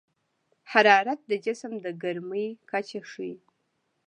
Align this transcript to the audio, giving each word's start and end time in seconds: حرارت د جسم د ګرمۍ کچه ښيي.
حرارت 0.71 1.19
د 1.29 1.31
جسم 1.45 1.71
د 1.83 1.87
ګرمۍ 2.01 2.47
کچه 2.69 3.01
ښيي. 3.11 3.33